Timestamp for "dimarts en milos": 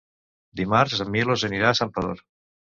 0.61-1.45